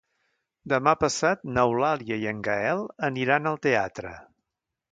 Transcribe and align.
Demà 0.71 0.93
passat 1.01 1.43
n'Eulàlia 1.57 2.17
i 2.23 2.27
en 2.33 2.41
Gaël 2.49 2.83
aniran 3.11 3.51
al 3.53 3.61
teatre. 3.67 4.15